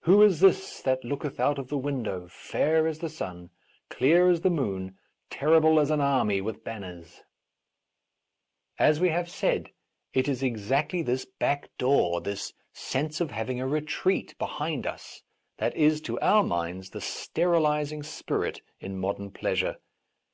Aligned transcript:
Who 0.00 0.20
is 0.20 0.40
this 0.40 0.82
that 0.82 1.06
looketh 1.06 1.40
out 1.40 1.58
of 1.58 1.68
the 1.68 1.78
window, 1.78 2.26
fair 2.28 2.86
as 2.86 2.98
the 2.98 3.08
sun, 3.08 3.48
clear 3.88 4.28
as 4.28 4.42
the 4.42 4.50
moon, 4.50 4.98
terrible 5.30 5.80
as 5.80 5.90
an 5.90 6.02
army 6.02 6.42
with 6.42 6.62
ban 6.62 6.82
ners 6.82 7.22
}"As 8.88 9.00
we 9.00 9.08
have 9.08 9.30
said, 9.30 9.70
it 10.12 10.28
is 10.28 10.42
exactly 10.42 11.00
this 11.00 11.24
back 11.24 11.60
A 11.60 11.60
Defence 11.62 11.72
of 11.72 11.80
Rash 11.80 11.92
Vows 11.92 12.12
door, 12.12 12.20
this 12.20 12.52
sense 12.74 13.20
of 13.22 13.30
having 13.30 13.58
a 13.58 13.66
retreat 13.66 14.34
behind 14.38 14.86
us, 14.86 15.22
that 15.56 15.74
is, 15.74 16.02
to 16.02 16.20
our 16.20 16.42
minds, 16.42 16.90
the 16.90 17.00
sterilizing 17.00 18.02
spirit 18.02 18.60
in 18.80 18.98
modern 18.98 19.30
pleasure. 19.30 19.76